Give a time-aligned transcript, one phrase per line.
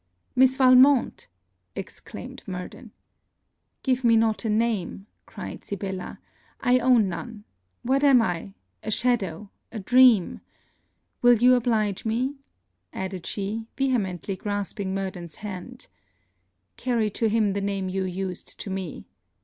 [0.35, 1.27] 'Miss Valmont!'
[1.75, 2.91] exclaimed Murden.
[3.83, 6.17] 'Give me not a name' cried Sibella.
[6.59, 7.43] 'I own none!
[7.83, 8.55] What am I?
[8.81, 9.51] a shadow!
[9.71, 10.41] A dream!
[11.21, 12.37] Will you oblige me?'
[12.91, 15.87] added she, vehemently grasping Murden's hand
[16.77, 19.05] 'Carry to him the name you used to me.